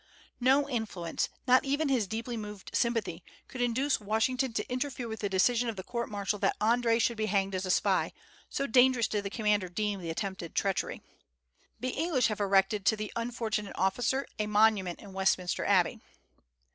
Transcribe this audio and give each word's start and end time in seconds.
No 0.39 0.67
influence 0.67 1.29
not 1.45 1.63
even 1.63 1.87
his 1.87 2.07
deeply 2.07 2.35
moved 2.35 2.71
sympathy 2.73 3.23
could 3.47 3.61
induce 3.61 3.99
Washington 3.99 4.51
to 4.53 4.67
interfere 4.67 5.07
with 5.07 5.19
the 5.19 5.29
decision 5.29 5.69
of 5.69 5.75
the 5.75 5.83
court 5.83 6.09
martial 6.09 6.39
that 6.39 6.57
André 6.59 6.99
should 6.99 7.17
be 7.17 7.27
hanged 7.27 7.53
as 7.53 7.67
a 7.67 7.69
spy, 7.69 8.11
so 8.49 8.65
dangerous 8.65 9.07
did 9.07 9.23
the 9.23 9.29
commander 9.29 9.69
deem 9.69 10.01
the 10.01 10.09
attempted 10.09 10.55
treachery. 10.55 11.03
The 11.79 11.89
English 11.89 12.29
have 12.29 12.39
erected 12.39 12.83
to 12.87 12.95
the 12.95 13.13
unfortunate 13.15 13.75
officer 13.77 14.25
a 14.39 14.47
monument 14.47 14.99
in 15.01 15.13
Westminster 15.13 15.65
Abbey. 15.65 15.99